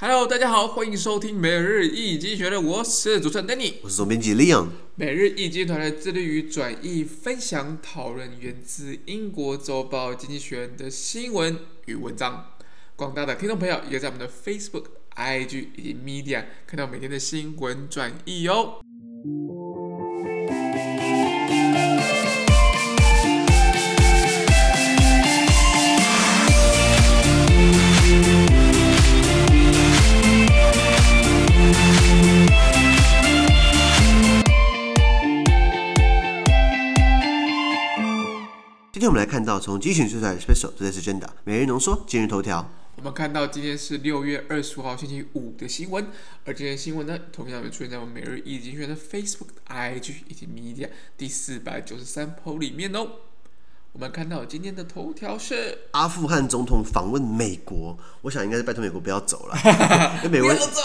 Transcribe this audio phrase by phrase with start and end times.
[0.00, 4.68] Hello，大家好，欢迎收听每日易经济学的，我是主持人 Danny，我是总编辑 Leon。
[4.94, 12.52] 每日易经济团队致力于转译、分享、讨论源自英国周报《经济学人》的新闻与文章。
[12.94, 14.84] 广大的听众朋友也在我们的 Facebook、
[15.16, 18.80] IG 以及 Media 看到每天的新闻转译哟。
[38.98, 42.68] 今天我们来看到从精选出来的 Special Today's Agenda 每日浓缩今日头条。
[42.96, 46.08] 我们看到今天是六月二十五号星期五的新闻，
[46.44, 53.08] 而这些新闻呢，同样也出现在我们每日一经济学人的 Facebook、IG 以及 Media 第四百九十三 po 里面哦。
[53.98, 59.56] 我们看到今天的头条是阿富汗总统访问美国，我想应该是拜托美国不要走了，
[60.22, 60.80] 因为美国要走，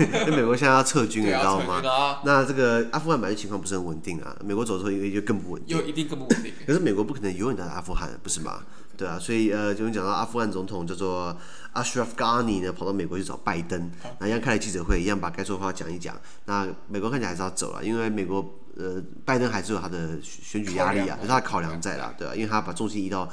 [0.02, 1.80] 因为美国现在要撤军，你知道吗？
[1.88, 6.52] 啊、那这个阿富汗本来情况不是很稳定啊，美国走之后因为就更不稳定，又一定更不稳定。
[6.66, 8.58] 可是美国不可能永远待在阿富汗，不是吗？
[8.96, 11.36] 对啊，所以呃，就讲到阿富汗总统叫做
[11.74, 16.16] Ashraf Ghani 呢，跑到美国去找拜登，那一样开了记者会，一样把该说的话讲一讲。
[16.46, 18.60] 那美国看起来还是要走了，因为美国。
[18.78, 22.36] 呃，拜登还是有他的选举压力啊，有他的考量在啦，对吧、啊？
[22.36, 23.26] 因为他把重心移到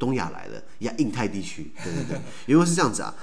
[0.00, 2.18] 东亚来了，亚印太地区，对对对。
[2.46, 3.14] 因为是这样子啊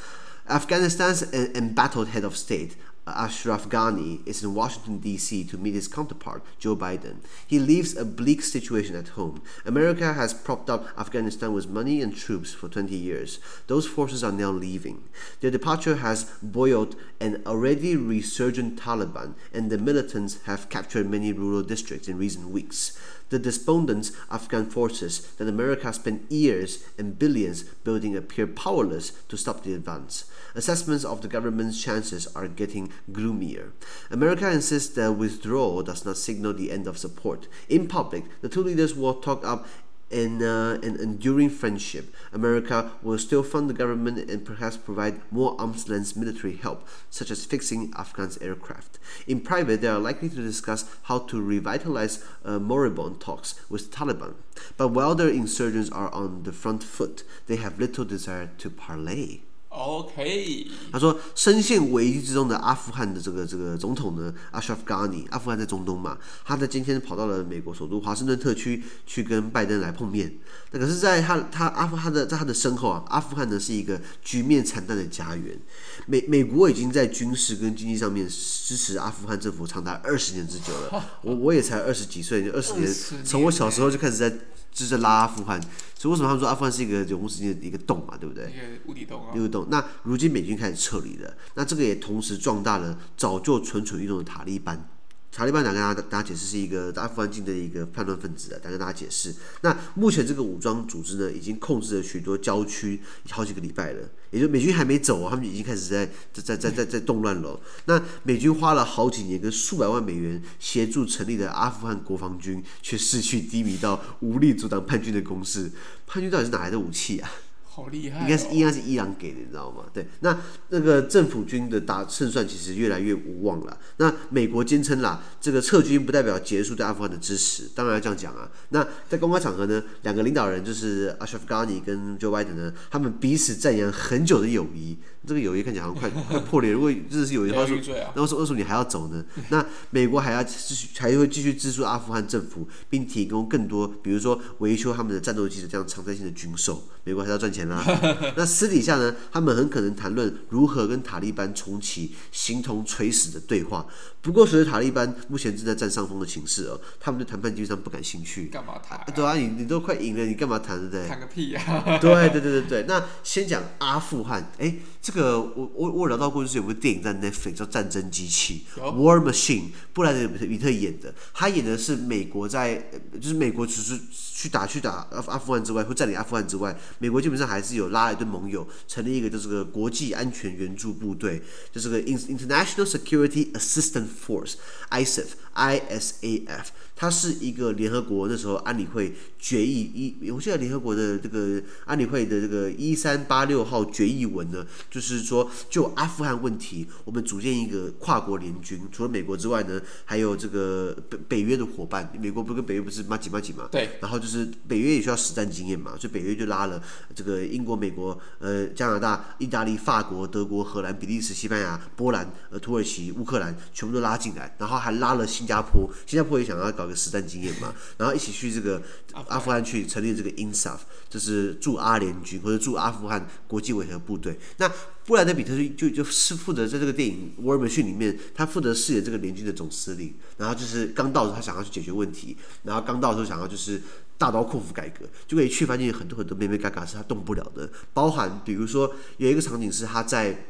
[0.47, 2.73] ，Afghanistan's embattled head of state。
[3.08, 5.44] Ashraf Ghani is in Washington, D.C.
[5.45, 7.17] to meet his counterpart, Joe Biden.
[7.45, 9.44] He leaves a bleak situation at home.
[9.64, 13.39] America has propped up Afghanistan with money and troops for 20 years.
[13.67, 15.03] Those forces are now leaving.
[15.42, 21.61] Their departure has buoyed an already resurgent Taliban, and the militants have captured many rural
[21.61, 22.98] districts in recent weeks.
[23.30, 29.64] The despondent Afghan forces that America spent years and billions building appear powerless to stop
[29.64, 30.26] the advance.
[30.54, 33.73] Assessments of the government's chances are getting gloomier.
[34.12, 37.48] America insists that withdrawal does not signal the end of support.
[37.67, 39.67] In public, the two leaders will talk up
[40.11, 45.55] in uh, an enduring friendship, America will still fund the government and perhaps provide more
[45.60, 48.99] arms length military help, such as fixing Afghan's aircraft.
[49.26, 54.36] In private, they are likely to discuss how to revitalize uh, moribund talks with Taliban.
[54.77, 59.43] But while their insurgents are on the front foot, they have little desire to parley.
[59.75, 70.33] OK，他说，深陷危机之中的阿富汗的这个这个总统呢，Ashraf Ghani，阿富汗在中东嘛，他在今天跑到了美国首都华盛顿特区去跟拜登来碰面。
[70.71, 75.59] 那可是，在他他阿富汗的在他的身后啊，阿富汗呢是一个局面惨淡的家园。
[76.05, 81.03] 美美国已经在军事跟经济上面支持阿富汗政府长达二十年之久了。
[81.21, 82.89] 我我也才二十几岁，二十年，
[83.25, 84.33] 从我小时候就开始在。
[84.75, 85.57] 就是拉阿富汗，
[85.97, 88.43] 所以为什么他们说阿富汗是一个永无止境的一个洞嘛，对不对？
[88.43, 89.31] 一个无底洞啊。
[89.33, 89.64] 一个洞。
[89.70, 94.89] 那如今美军开始撤离了，那这个也同时壮大了早就蠢蠢欲动的塔利班。
[95.31, 99.36] 塔利班想跟大家大家解释是一个阿富汗境的一个叛乱分子啊，想跟大家解释。
[99.64, 107.59] 那目前这个武装组织呢，已经控制了许多郊区好几个礼拜了，也就美军还没走啊，他们已经开始在在在在在动乱了。
[107.83, 115.70] 那美军花了好几年跟数百万美元协助成立的阿富汗国防军，却失去低迷到无力阻挡叛军的攻势。
[116.08, 117.30] 叛军到底是哪来的武器啊？
[117.75, 118.23] 好厉害、哦！
[118.23, 119.83] 应该是应该是伊朗给的，你知道吗？
[119.93, 123.77] 对，那那个政府军的打胜算其实越来越无望了。
[123.97, 128.50] 那美国坚称啦，这个撤军不代表结束对阿富汗的支持，当然要这样讲啊。
[128.69, 134.97] 那在公开场合呢，两个领导人就是阿什夫加尼跟 Joe Biden 呢，他们彼此赞扬很久的友谊。
[135.25, 136.71] 这个友谊看起来好像快快破裂。
[136.71, 137.77] 如果真的是友谊的话，说
[138.15, 139.24] 那为什么为什么你还要走呢？
[139.50, 146.83] 那美国还要继续还会继续资助阿富汗政府，并提供更多，比如说维修他们的战斗机的这样常态性的军售。
[147.03, 147.83] 美国还要赚钱啦。
[148.36, 153.86] 那私底下呢，他们很可能谈论如何跟塔利班重启形同垂死的对话。
[154.21, 158.45] 不过，随着塔利班目前正在占上风的情势哦，他们对谈判基本上不感兴趣。
[158.47, 159.06] 干嘛谈、啊？
[159.13, 160.80] 对啊，你你都快赢了，你干嘛谈？
[160.80, 161.07] 对不对？
[161.07, 162.00] 谈个屁呀、啊！
[162.01, 162.86] 对对对对对。
[162.88, 171.16] 那先讲阿富汗，哎，这个我我我聊到过，就是有部电影在 Netflix 叫《战争机器》（War Machine），布莱德彼特演的。
[171.34, 172.92] 他演的是美国在，
[173.22, 173.98] 就是美国只是
[174.45, 184.53] 去打去打阿阿富汗之外，或占领阿富汗之外，美国基本上还是有拉一堆盟友，成立一个就是个国际安全援助部队，就是个 International Security Assistance Force
[184.92, 186.65] ISAF ISAF，
[186.95, 189.81] 它是一个联合国那时候安理会决议
[190.21, 195.15] 一，我记得联合国的这个安理会的这个一三八六号决议文呢，就是。
[195.25, 203.68] 说就阿富汗问题，我们组建一个跨国联军，除了美国之外呢，还有这个北北约的伙伴，美国不跟北约不是麻吉麻吉嘛？
[203.71, 203.89] 对。
[204.01, 204.35] 然后就是
[204.68, 206.82] 北约也需要实战经验嘛，所以北约就拉了
[207.14, 218.82] 这个英国、美国、呃加拿大、意大利、法国、德国、荷兰、比利时、西班牙、波兰、呃土耳其、乌克兰，全部都拉进来，然后还拉了新加坡，新加坡也想要搞个实战经验嘛，然后一起去这个
[219.28, 220.80] 阿富汗去成立这个 INSAF，
[221.16, 224.38] 就是驻阿联军或者驻阿富汗国际维和部队。
[224.58, 224.70] 那
[225.06, 233.82] 布莱德彼特就就是负责在这个电影《War Machine》里面，他负责饰演这个联军的总司令，然后就是刚到的时候他想要去解决问题，然后刚到的时候想要就是
[234.18, 240.48] 大刀阔斧改革，就可以去发现很多很多眉眉角角是他动不了的，包含比如说有一个场景是他在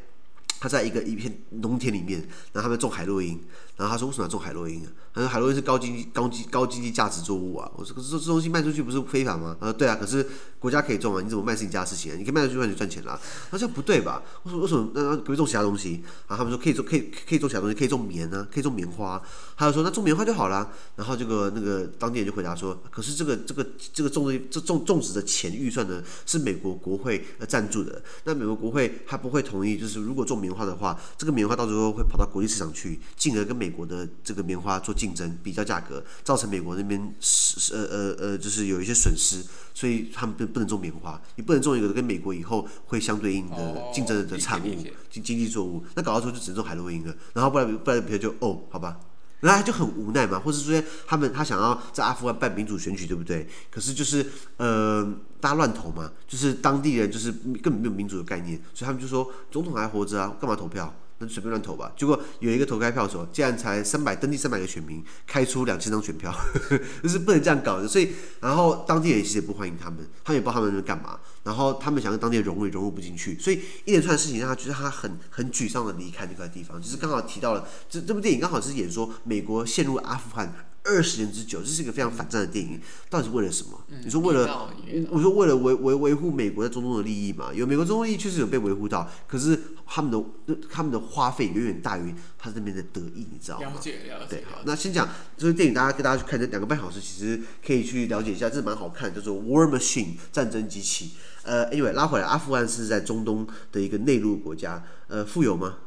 [0.60, 1.32] 他在一个一片
[1.62, 2.22] 农田里面，
[2.54, 3.40] 然后他们种海洛因。
[3.77, 4.92] 然后他说：“为什么要种海洛因啊？
[5.13, 7.69] 他说海洛因是高经济、高经高经济价值作物啊。
[7.75, 9.56] 我说：可是这这东西卖出去不是非法吗？
[9.60, 10.25] 他说：对啊，可是
[10.60, 12.16] 国家可以种啊，你怎么卖是你家的事情啊？
[12.18, 13.19] 你可以卖出去，你赚钱啦。
[13.51, 14.24] 他说：不对吧？
[14.44, 16.01] 我说：为什么那可以种其他东西？
[16.27, 19.22] 然后他们说可以种，可以可以种其他东西，可以种棉啊，可以种棉花。
[19.57, 20.71] 他就说：那种棉花就好了。
[20.95, 28.01] 然后这个那个当地人就回答说：可是这个这个这个种的这种种植的钱预算呢，是美国国会呃赞助的。
[28.24, 49.00] 那美国国会他不会同意，就是如果种棉花的话，这个棉花到时候会跑到国际市场去，进而跟美美国的这个棉花做竞争，比较价格，造成美国那边是呃呃呃，就是有一些损失，所以他们不不能种棉花，你不能种一个跟美国以后会相对应的竞争的产物，经经济作物，那搞到时候就只能种海洛因了，然后不然不然别人就哦，好吧，
[49.40, 53.48] 然后他就很无奈嘛，或者说他们他想要在阿富汗办民主选举，对不对？
[53.72, 54.24] 可是就是
[54.58, 55.04] 呃，
[55.40, 60.94] 大家乱投嘛，就是当地人就是根本没有民主的概念，所以他们就说总统还活着啊，干嘛投票？
[61.20, 67.88] 那随便乱投吧，结果有一个投开票的时候，竟然才三百登记三百个选民，开出两千张选票，呵呵，就是不能这样搞的。
[67.88, 68.10] 所以，
[68.42, 76.82] 然后当地人其实也不欢迎他们，他们也不知道他们在干嘛，然后他们想跟当地人融入融入不进去，所以一连串的事情让他觉得他很很沮丧的离开这块地方。
[76.82, 80.54] 就是刚好提到了这这部电影刚好是演说美国陷入阿富汗。
[80.86, 82.80] 二十年之久，这是一个非常反战的电影，
[83.10, 83.72] 到底是为了什么？
[83.90, 84.70] 嗯、你说为了，
[85.10, 87.52] 我说为了维维维护美国在中东的利益嘛？
[87.54, 93.72] 有美国中东利益确实有被维护到，可是他们的他们的花费远远大于他这边的得益，你知道吗？
[93.74, 94.28] 了解了解。
[94.30, 101.12] 对，好，那先讲这个电影，大家跟大家去看这两个半小时，其实可以去了解一下，这蛮好看，叫做《War Machine》战争机器。
[101.44, 105.78] 呃，Anyway，拉回来，阿富汗是在中东的一个内陆国家，呃，富有吗？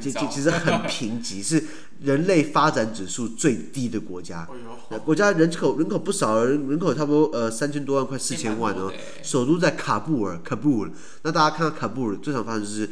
[0.00, 1.62] 其其其实很贫瘠，是
[2.00, 4.46] 人类发展指数最低的国家。
[5.04, 8.92] 国家人口人口不少，人人口差不多呃三千多万，快四千万哦。
[9.22, 10.90] 首都在喀布尔，喀布尔。
[11.22, 12.88] 那大家看到喀布尔最常发生就是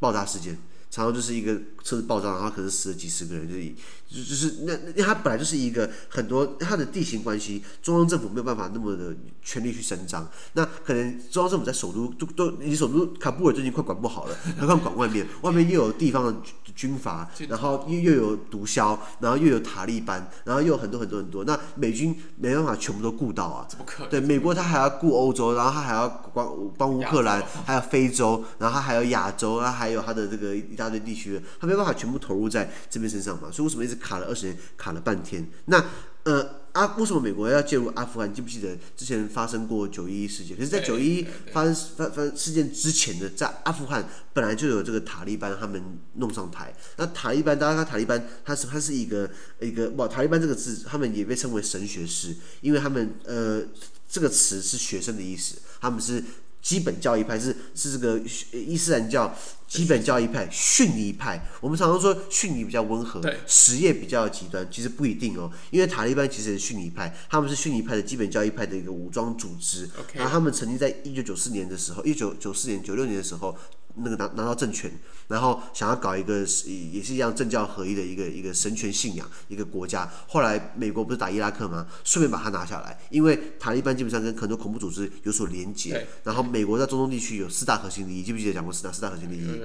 [0.00, 0.58] 爆炸事件。
[0.90, 1.54] 常常就是一个
[1.84, 3.72] 车子爆炸，然后可能死了几十个人，就是
[4.08, 10.28] 就就是那那它本来就是一个很多它的地形关系，中央政府没有办法那么的全力去伸张。
[10.54, 16.34] 那可能中央政府在首都都都，你首都喀布尔最近快管不好了，何况管外面，外面又有地方的
[16.74, 21.44] 军阀，然后又又有毒枭，然后又有塔利班，然后又有很多很多很多。
[21.44, 30.48] 那美军没办法全部都顾到啊，怎么可能对，美国他还要顾欧洲，然后他还要帮帮乌克兰，还有非洲，然后他还有亚洲，然后还有他的这个。
[30.58, 35.48] 一大堆地区，他没办法全部投入在这边身上嘛，所以为什么一直卡了二十年，卡了半天？
[35.66, 35.84] 那
[36.24, 38.32] 呃，阿为什么美国要介入阿富汗？
[38.34, 40.54] 记不记得之前发生过九一一事件？
[40.54, 45.82] 可是，在九一一发生发发事件之前呢，在阿富汗本来就有这个塔利班他们
[46.14, 46.74] 弄上台。
[46.96, 49.30] 那塔利班，大家看塔利班，他是他是一个
[49.60, 53.62] 一个哇，塔利班这个字，他们也被称为神学师，因为他们呃
[54.06, 56.22] 这个词是学生的意思，他们是
[56.68, 58.20] 基本教义派，是是这个
[58.52, 59.34] 伊斯兰教。
[59.66, 65.50] 基本教义派、逊尼派，我们常常说逊尼比较温和，什叶比较极端，其实不一定哦。
[65.70, 69.86] 因为塔利班其实是逊尼派，他们是逊尼派的基本教义派的一个武装组织。
[70.14, 73.54] 然后他们曾经在一九九四年的时候，一九九四年、九六年的时候，
[74.02, 74.90] 那个拿拿到政权，
[75.28, 80.10] 然后想要搞一个也是一样政教合一的一个一个神权信仰一个国家。
[80.26, 81.86] 后来美国不是打伊拉克吗？
[82.04, 86.06] 顺便把它拿下来，因为塔利班基本上跟很多恐怖组织有所连结。
[86.24, 89.60] 然后美国在中东地区有四大核心利益，记不记得讲过四大四大核心利益？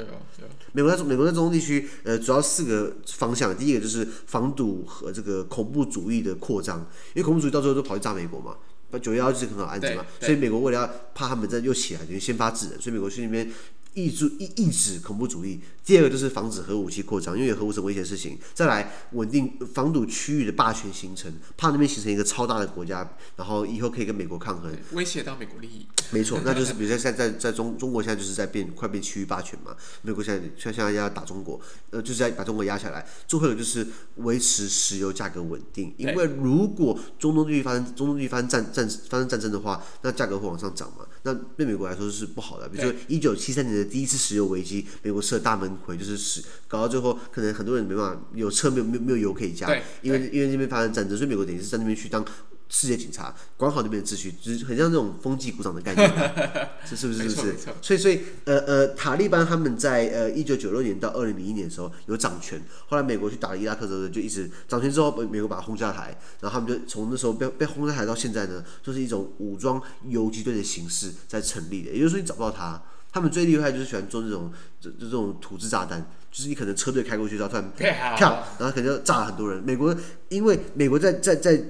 [0.72, 3.56] 美国在美国在中东地区，呃，主要四个方向。
[3.56, 6.80] 第一个就是防堵和这个恐怖主义的扩张，
[7.14, 8.56] 因为恐怖主义到最后都跑去炸美国嘛，
[9.00, 13.50] 九幺幺就是很好案子嘛，所以美国为了要怕他们再又起来，就先发制人，所以美国去那边。
[13.94, 18.38] 抑制抑抑制恐怖主义，第二个就是防止核武器扩张，因为有核武是危险的事情。
[18.54, 25.86] 再来稳定防堵区域的霸权形成，怕那边形成一个超大的国家，然后以后可以跟美国抗衡，威胁到美国利益。
[26.12, 31.60] 没错，那就是比如说在在在中中国现在就是在变快变区域霸权嘛，美国现在现在要打中国，
[31.90, 33.06] 呃，就是在把中国压下来。
[33.28, 42.70] 最后就是维持石油价格稳定，因为如果中东地区发生中东地区发生战战发生战争的话，那价格会往上涨嘛，那对美国来说是不好的。
[42.70, 43.90] 比如说一九七三年的。
[43.90, 49.68] 第一次石油危机，美国吃了大闷亏，就是使搞到最后，可能很多人没办法有车没有没有没有油可以加，
[50.02, 52.26] 因为因为那边发生战争，所以美国等于是在那边去当。
[52.70, 56.10] 世界警察管好那边的秩序，就是很像这种风纪股长的概念，
[56.84, 57.30] 是是不是？
[57.30, 57.56] 是不是？
[57.84, 71.92] 所以所以呃呃，塔利班他们在呃一九九六年到二零零一年的时候有掌权，后来美国去打了伊拉克之后就一直掌权之后，美国把他轰下台，然后他们就从那时候被被轰下台到现在呢，就是一种武装游击队的形式在成立的。
[71.92, 72.82] 也就是说，你找不到他，
[73.14, 74.52] 他们最厉害就是喜欢做这种
[74.82, 77.72] 这这种土制炸弹，就是你可能车队开过去，然后突然
[78.18, 78.20] 啪，
[78.60, 79.64] 然后可能就炸了很多人。
[79.64, 79.96] 美国
[80.28, 81.64] 因为美国在在在。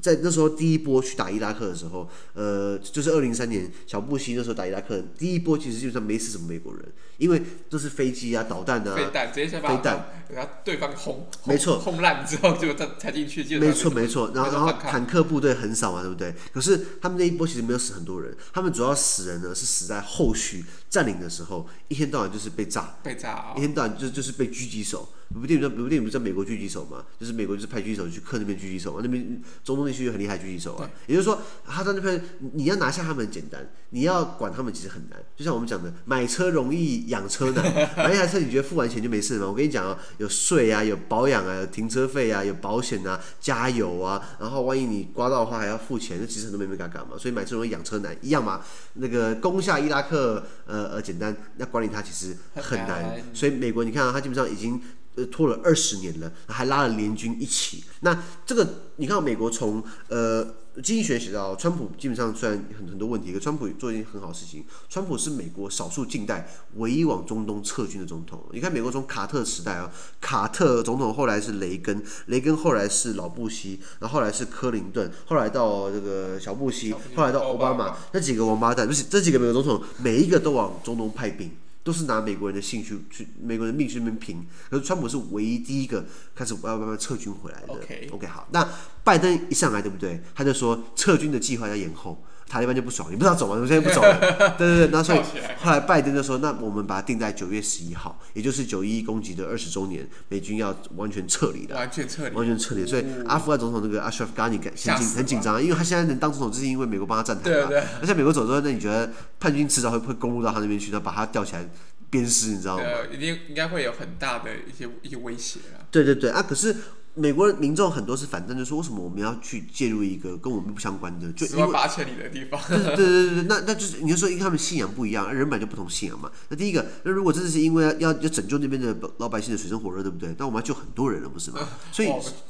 [0.00, 6.82] 在那时候第一波去打伊拉克的时候，呃，就是二零零三年小布希那时候打伊拉克，第一波其实基本上没死什么美国人，
[7.18, 16.34] 因为都是飞机啊、导弹啊、飞弹直接先把飞弹，然后对方轰，没错，轰烂之后就再才进去，没错没错，然后然后坦克部队很少嘛，对不对？
[16.52, 25.08] 可是他们那一波其实没有死很多人，他们主要死人呢是死在后续占领的时候，一天到晚就是被炸，被炸啊、哦，一天到晚就就是被狙击手。
[25.34, 27.04] 有部电影叫，有部电影不是叫美国狙击手嘛？
[27.18, 30.88] 就是美国就是派狙击手去克那边狙击手嘛，那边中东地区很厉害狙击手啊。
[31.06, 32.22] 也就是说，他在那边
[32.54, 35.18] 你要拿下他们很简单，你要管他们其实很难。
[35.36, 37.64] 就像我们讲的，买车容易养车难。
[37.96, 39.46] 买一台车你觉得付完钱就没事吗？
[39.48, 47.18] 我跟你讲啊，有税啊，有保养啊，有停车费啊，有保险啊，加油啊，然后万一你刮到的话还要付钱，那其实很多没没嘎嘎嘛。
[47.18, 48.60] 所以买车容易养车难一样嘛。
[48.94, 53.20] 那个攻下伊拉克呃呃简单，那管理它其实很难。
[53.34, 54.80] 所以美国你看啊，它基本上已经。
[55.16, 57.82] 呃，拖了二十年了，还拉了联军一起。
[58.00, 60.44] 那这个，你看，美国从呃
[60.82, 64.64] 经济学写到，川普基本上虽然很很多问题，可川普做一件很好事情。
[64.90, 68.44] 川普是美国少数近代唯一往中东撤军的总统。
[68.52, 81.50] 你看，美国从卡特时代啊，卡特总统后来是雷根，雷根后来是老布希，然后后来是克林顿，后来到这个小布希，后来到奥巴马，那几个王八蛋，不是这几个美国总统，每一个都往中东派兵。
[81.86, 84.44] 都是拿美国人的兴趣去，美国人的命去那边拼。
[84.68, 87.68] 可是川普是唯一第一个开始要慢慢撤军回来的。
[87.74, 88.12] Okay.
[88.12, 88.68] OK，好，那
[89.04, 90.20] 拜登一上来对不对？
[90.34, 92.20] 他就说撤军的计划要延后。
[92.48, 93.60] 塔利班就不爽，你不知道走吗？
[93.60, 94.18] 我现在不走了。
[94.56, 95.18] 对对对，那所以
[95.60, 102.86] 后来拜登就说：“那我们把它定在九月十一号，也就是九一一攻击的二十周年，美军要完全撤离了。”完全撤离，完全撤离。
[102.86, 107.68] 所以阿富汗总统那个阿什拉夫·甘尼很紧很紧张，因为他现在能当总统，就是因为美国帮他站台嘛。
[108.00, 109.10] 而且美国走之后，那你觉得
[109.40, 111.68] 叛军迟早会会攻入到他那边去，然后把他吊起来
[112.10, 112.84] 鞭尸，你知道吗？
[113.12, 115.82] 一定应该会有很大的一些一些威胁啊。
[115.90, 116.76] 对对对啊，可是。
[117.18, 122.60] 美国民众很多是反正就说，为什么我们要去介入一个跟我们不相关的，就十万八千里的地方？
[122.68, 126.30] 对对对对，那那就是你就说，因为他们信仰不一样，人本来就不同信仰嘛。
[126.50, 130.34] 那第一个，那如果真的是因为要要拯救那边的老百姓的水深火热，对不对？
[130.38, 131.60] 那我们要救很多人了，不是吗？
[131.90, 132.08] 所以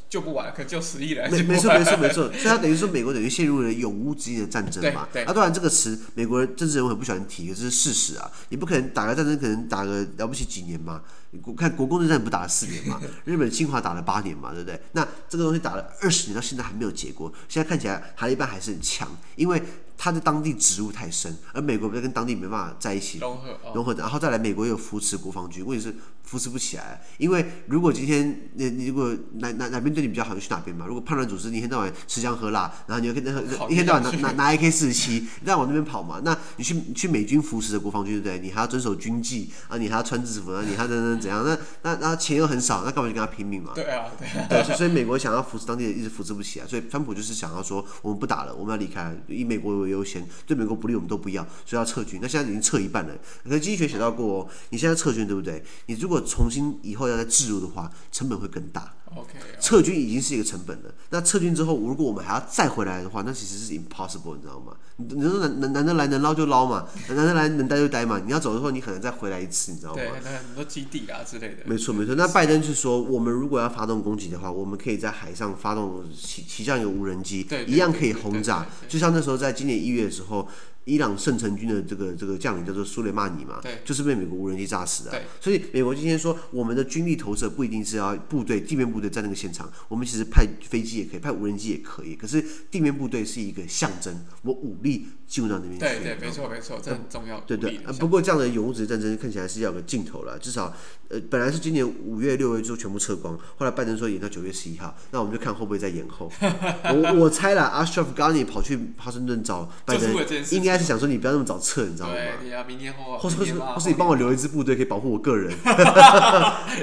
[0.09, 1.31] 救不完，可救十亿人。
[1.31, 5.03] 没没错 没错没错，所以他等于说美国等于陷入了永无止境的战争嘛。
[5.27, 11.03] 啊，当然这个词美国人政治人物很不喜欢提，可是事实啊，你不可能打个战争，可能打个了不起几年嘛。
[11.37, 13.01] 国看国共内战不打了四年嘛？
[13.25, 14.81] 日本侵华打了八年嘛，对不对？
[14.93, 17.33] 那这个东西打了二十年到现在还没有结果。
[17.49, 19.63] 现在看起来塔利班还是很强，因为
[19.97, 27.01] 他在当地植入太深，而美国跟当地没办法在一起融合，融合，然后再来美国又扶持国防军，问题是扶持不起来。
[27.19, 30.85] 因为如果今天你你如果哪哪哪边对你比较好，就去哪边嘛。
[30.87, 38.39] 如果叛乱组织你一天到晚吃香喝辣，然后你又跟那一天到晚拿拿拿 AK 四十七，你再往那边跑嘛，那你去你去美军扶持的国防军，对不对？
[38.39, 41.45] 你还要遵守军纪啊，你还要穿制服啊，你还等等怎样？
[41.45, 43.73] 那那那钱又很少，那干嘛去跟他拼命嘛？
[43.75, 44.47] 对啊，对啊。
[44.49, 46.67] 对，所以美国想要扶持当地的，一直扶持不起来。
[46.67, 52.19] 所以川普就是想要说，我们不打了，我们要离开，以美国为优先，对美国不利我们都不要，所以要撤军。
[52.23, 53.15] 那现在已经撤一半了。
[53.45, 55.63] 可是经济学写到过哦，你现在撤军对不对？
[55.87, 58.95] 你如果重新以后要再置入的话，成本会更大。
[59.15, 60.95] OK， 撤军已经是一个成本了。
[61.11, 64.75] 那撤军之后，如果我们还要再回来的话，那其实是 impossible，你知道吗？
[64.97, 68.21] 你你说难难难得来能捞就捞嘛，难得来能待就待嘛。
[68.25, 69.97] 你要走的时候，你可能再回来一次，你知道吗？
[69.97, 71.59] 对，那很多基地啊之类的。
[71.65, 72.15] 没错没错。
[72.15, 78.67] 那拜登是说，我们如果要发动攻击的话，我们可以在海上发动起起降有无人机，一样可以轰炸。
[78.89, 80.49] 就像那时候在今年一月的时候。
[80.87, 85.11] 伊朗圣城军的这个这个将领叫做苏雷曼尼嘛，对，就是被美国无人机炸死的。
[85.11, 92.15] 对，所以美国今天说，我们的军力投射不一定是要部队地面部队在那个现场，我们其实派飞机也可以，派无人机也可以。
[92.15, 95.81] 可是地面部队是一个象征，我武力进入到那边去。
[95.81, 97.41] 对对，没错没错，这很重要。
[97.41, 100.73] 对对，不过这样的永无止境战争看起来是要有个尽头了，至少
[101.09, 106.31] 呃本来是今年五月六月就全部撤光，后来拜登说延到九月十一号，那我们就看会不会再延后。
[106.41, 110.15] 我我猜了，Ashraf Ghani 跑去华盛顿找拜登，
[110.53, 110.77] 应该。
[110.77, 112.15] 是想说你不要那么早撤，你知道吗？
[112.15, 115.51] 对，你要明天后，或是或是或是你帮我留一支部队，可以保护我个人。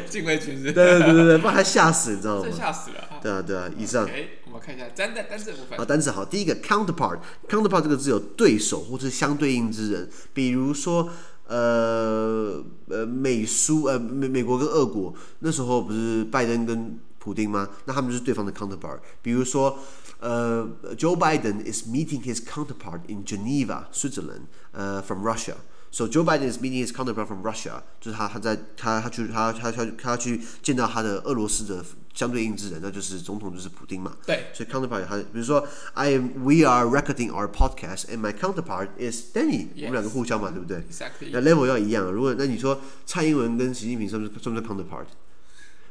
[0.09, 0.37] 对对
[0.73, 2.47] 对对对，不然他吓死，你知道吗？
[2.51, 3.07] 吓死了。
[3.23, 4.05] 对啊对啊，以上。
[4.05, 5.77] Okay, 我们看一下单单单词部分。
[5.77, 11.09] 好，单词好，第一个 counterpart，counterpart 这个字有对手或是相对应之人，比如说
[11.47, 17.69] 呃呃美苏呃美美国跟俄国那时候不是拜登跟普丁吗？
[17.85, 18.99] 那他们就是对方的 counterpart。
[19.21, 19.79] 比如说，
[20.19, 25.55] 呃，Joe Biden is meeting his counterpart in Geneva, Switzerland, 呃、uh,，from Russia.
[25.95, 31.85] So Joe Biden is meeting his counterpart from Russia，就是他他在他他去他他他他去见到他的俄罗斯的
[32.15, 34.17] 相对应之人，那就是总统就是普丁嘛。
[34.25, 34.47] 对。
[34.53, 41.29] 所以 counterpart 他比如说，I am we are recording our podcast and my counterpart is Danny，、我们两个互相嘛，对不对？Exactly。
[41.31, 42.11] 那 level 要一样。
[42.11, 45.05] 如果那你说蔡英文跟习近平算不算不算 counterpart？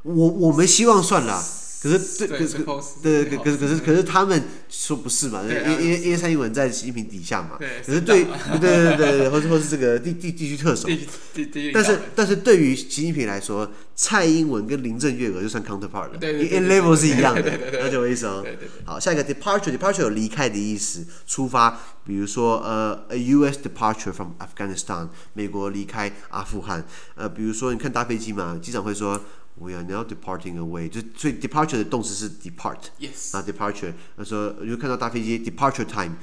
[0.02, 1.40] 我我们希望算啦。
[1.82, 2.58] 可是，对，可是，
[3.02, 5.42] 对对，可是，可是，可是，他们说不是嘛？
[5.42, 7.58] 因为，因为，因为蔡英文在习近平底下嘛。
[7.58, 8.24] 可是对，
[8.60, 10.88] 对，对，对，对，或者，或是这个地地地区特首。
[11.74, 16.18] 但是，但是对于习近平来说，蔡英文跟林郑月娥就算 counterpart 了。
[16.20, 16.56] 对对对。
[16.56, 18.42] 因为 level 是一样的，了解我意思哦。
[18.44, 18.68] 对对对。
[18.84, 21.80] 好，下一个 departure，departure 有离开的意思，出发。
[22.04, 23.58] 比如说，呃，a U.S.
[23.58, 26.84] departure from Afghanistan，美国离开阿富汗。
[27.16, 29.20] 呃，比如说，你看搭飞机嘛，机长会说。
[29.54, 36.14] We are now departing away，就所以 departure 的动词是 depart，yes，啊 departure，他说就看到大飞机 departure time，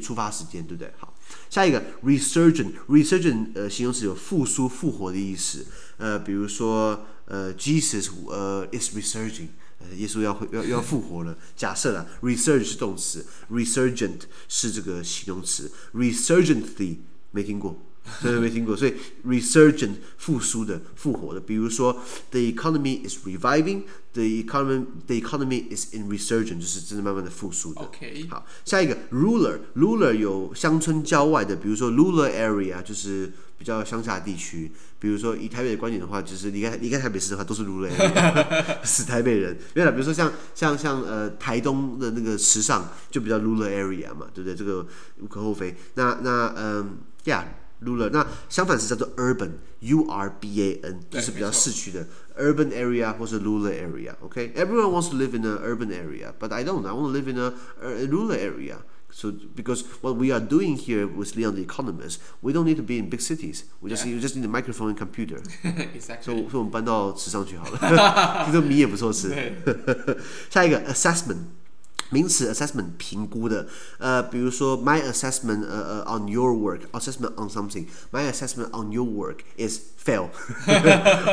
[0.00, 0.90] 出发时间，对不对？
[0.96, 1.12] 好，
[1.50, 5.66] 下一个 resurgent，resurgent 呃形容词有复苏、复活的意思，
[5.98, 9.48] 呃，比如说呃 Jesus 呃 is resurging，
[9.80, 11.36] 呃耶稣要要要复活了。
[11.56, 16.98] 假设啦，resurge 是动词，resurgent 是这个形容词，resurgently
[17.32, 17.76] 没听过。
[18.20, 18.94] 所以没听过，所以
[19.26, 21.92] resurgent 复苏的、复活的，比如说
[22.30, 27.82] the economy is reviving，the economy the economy is in resurgent，就是真的慢慢的复苏的。
[27.82, 39.56] OK，好，下一个 rural，rural 有乡村郊外的，比如说 rural area 就是比较乡下地区，比如说以台北的观点的话，就是离开离开台北市的话都是 rural area， 死台北人。
[39.74, 44.54] 没有了，比如说像像像呃台东的那个时尚就比较 rural area 嘛，对不对？
[44.54, 44.86] 这个
[45.20, 45.76] 无可厚非。
[45.94, 47.44] 那那嗯，yeah。
[47.83, 55.01] rural 那相反是叫做 urban，U R B A N，就是比较市区的 urban area 或是 rural area。OK，everyone、okay?
[55.01, 56.85] wants to live in an urban area，but I don't.
[56.85, 58.77] I want to live in a, a rural area.
[59.11, 62.83] So because what we are doing here with Leon the Economist, we don't need to
[62.83, 63.63] be in big cities.
[63.81, 64.15] We just yeah.
[64.15, 65.41] we just need a microphone and computer.
[65.63, 66.21] exactly.
[66.21, 68.43] 所以，所以我们搬到池上去好了。
[68.43, 69.29] 听说米也不错吃。
[70.49, 71.37] 下一个 assessment。
[72.11, 78.91] 名词 assessment 评估的，呃，比如说 my assessment 呃呃 on your work assessment on something my assessment on
[78.91, 80.29] your work is fail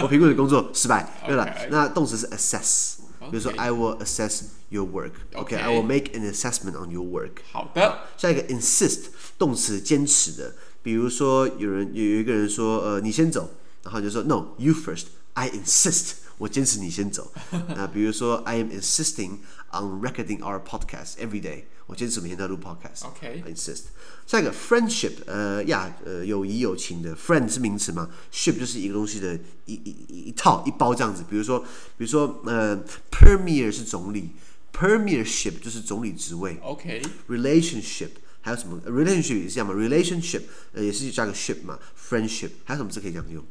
[0.03, 2.95] 我评估你工作失败，对了，那动词是 assess，
[3.31, 7.43] 比如说 I will assess your work OK I will make an assessment on your work
[7.51, 13.51] 好的，下一个 insist 动词坚持的，比如说有人有有一个人说呃你先走，
[13.85, 17.32] 然后就说 No you first I insist 我坚持你先走，
[17.76, 19.38] 那比如说 I am insisting
[19.70, 23.06] On recording our podcast every day，我坚持每天都录 podcast。
[23.06, 23.82] OK，I insist。
[24.26, 31.26] 下一个 friendship，呃呀，呃友谊友情的 friend 是名词吗？ship 就是一个东西的一一一一套一包这样子。
[31.30, 31.60] 比如说，
[31.98, 34.30] 比如说，呃，premier 是总理
[34.72, 36.58] ，premiership 就是总理职位。
[36.62, 41.78] OK，relationship 还有什么？relationship 也是这样嘛？relationship 呃也是加个 ship 嘛
[42.10, 43.44] ？friendship 还有什么字可以这样用？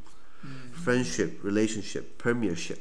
[0.85, 2.77] 嗯，friendship，relationship，premiership，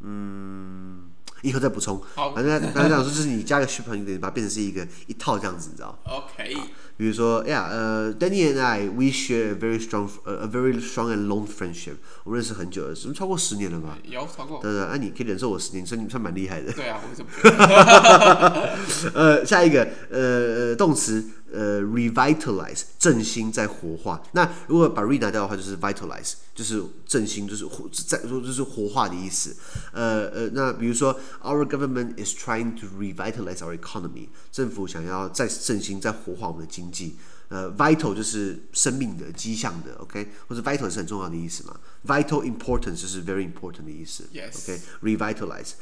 [0.00, 1.08] 嗯。
[1.42, 2.00] 以后再补充。
[2.14, 6.56] 好，反正反正这样说，就是你加个 ship，你等于把它变成是一个一套这样子，你知道？OK。
[6.96, 11.96] 比如说，，Yeah，，呃，Danny and I，we share a very strong，呃，a very strong and long friendship。
[12.22, 13.98] 我们认识很久了，是不是超过十年了吧？
[14.04, 14.60] 有超过。
[14.62, 16.72] 对对，那你可以忍受我十年，算你算蛮厉害的。
[16.72, 17.32] 对啊，我怎么？
[19.12, 21.24] 呃，下一个，呃，动词。
[21.52, 24.22] 呃，revitalize 振兴再活化。
[24.32, 29.54] 那如果把 re 拿掉的话，就是 vitalize，就是振兴，就是活再说就是活化的意思。
[29.92, 37.16] 呃呃，那比如说，our government is trying to revitalize our economy，政府想要再振兴、再活化我们的经济。
[37.48, 41.78] 呃，vital 就是生命的、迹象的，OK，或者 vital 是很重要的意思嘛。
[42.06, 44.26] vital importance 就是 very important 的意思。
[44.32, 45.72] Yes，OK，revitalize。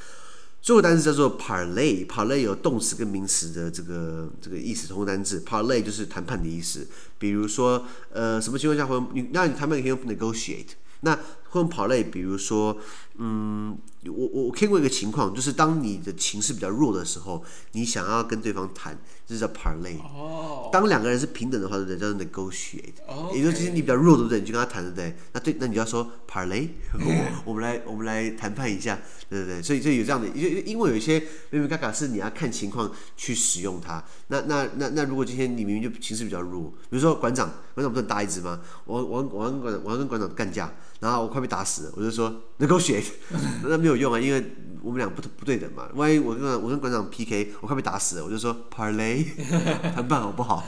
[0.63, 6.87] 最后单词叫做 “parley”，“parley” 有动词跟名词的这个这个意思，同个单词 “parley” 就是谈判的意思。
[7.19, 9.31] 比如说，呃，什么情况下会你？
[9.33, 10.69] 那你谈判可以用 negotiate。
[11.01, 11.19] 那
[11.49, 12.11] 会用 “parley”？
[12.11, 12.77] 比如说，
[13.17, 19.99] 嗯，我我我看过一个情况，就是当你的情势比较弱的时候，你想要跟对方谈，这叫 parlay。
[19.99, 20.71] 哦。
[20.73, 21.99] 当两个人是平等的话，对不对？
[21.99, 22.95] 叫做 negotiate。
[23.07, 23.31] 哦。
[23.35, 24.41] 也就是你比较弱，对不对？
[24.41, 25.15] 你就跟他谈，对不对？
[25.33, 26.69] 那对，那你就要说 parlay。
[27.45, 28.99] 我们来，我们来谈判一下。
[29.29, 34.03] 对不对，所以就有这样的，因因为有一些明明嘎嘎是你要看情况去使用它。
[34.27, 38.61] 那那那那如果今天你明明就情势比较弱，比如说馆长，馆长不是很大一只吗？
[38.87, 43.05] 我我我跟馆长我要跟馆长干架，然后我快被打死了，我就说 negotiate，
[43.63, 44.45] 那没有用啊，因为
[44.83, 45.89] 我们俩不不对等嘛。
[45.95, 49.25] 万一我跟我跟馆长 PK，我快被打死了，我就说 parlay，
[49.95, 50.65] 谈判好不好？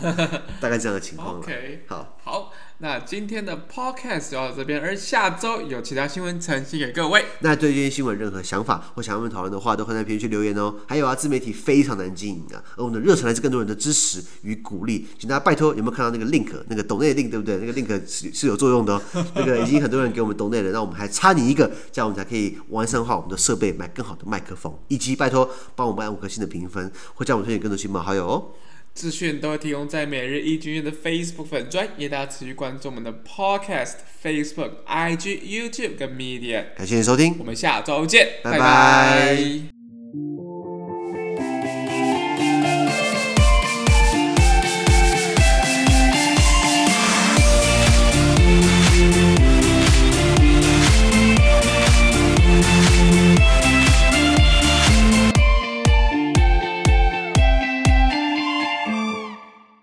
[0.60, 1.40] 大概这样的情况了。
[1.40, 2.18] OK，好。
[2.22, 2.41] 好。
[2.82, 7.24] 那今天的 podcast 就到这边，而下周有其他新闻呈现给各位。
[7.38, 10.74] 那对这些新闻任何想法或想要我们讨论的话，都可以在评论区留言哦。
[10.88, 16.50] 还有啊，自媒体非常难经营啊，而我们的热忱来自更多人的支持与鼓励，请大家拜托，有没有看到那个 link？
[16.66, 17.56] 那个抖内 link 对不对？
[17.58, 19.02] 那个 link 是是有作用的哦。
[19.36, 28.50] 那个已经 很多人给我们抖内了，那我们还差你一个，这样我们才可以完善化我们的设备，买更好的麦克风，以及拜托帮我们按五颗星的评分，或叫我们推荐更多亲朋好友哦。
[28.94, 36.66] 资讯都会提供在每日一经院的 Facebook 粉专，也大家持续关注我们的 Podcast、Facebook、IG、YouTube 跟 Media。
[36.76, 38.58] 感谢你收听，我们下周见，拜拜。
[38.58, 39.81] 拜拜。